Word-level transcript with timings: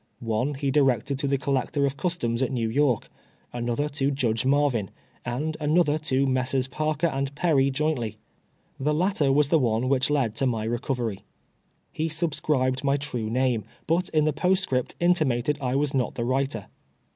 One 0.25 0.55
he 0.55 0.71
directed 0.71 1.19
to 1.19 1.27
the 1.27 1.37
Collector 1.37 1.85
of 1.85 1.95
Customs 1.95 2.41
at 2.41 2.51
New 2.51 2.67
York, 2.69 3.07
another 3.53 3.87
to 3.89 4.09
Judge 4.09 4.47
Marvin, 4.47 4.89
and 5.23 5.55
another 5.59 5.99
to 5.99 6.25
Messrs. 6.25 6.67
Parker 6.67 7.05
and 7.05 7.35
Perry 7.35 7.69
joint 7.69 7.99
ly. 7.99 8.15
The 8.79 8.95
latter 8.95 9.31
was 9.31 9.49
the 9.49 9.59
one 9.59 9.89
which 9.89 10.09
led 10.09 10.33
to 10.37 10.47
my 10.47 10.63
recovery. 10.63 11.23
He 11.91 12.09
subscribed 12.09 12.83
my 12.83 12.97
true 12.97 13.29
name, 13.29 13.63
but 13.85 14.09
in 14.09 14.25
the 14.25 14.33
postscript 14.33 14.95
in 14.99 15.13
timated 15.13 15.61
I 15.61 15.75
was 15.75 15.93
not 15.93 16.15
the 16.15 16.25
writer. 16.25 16.65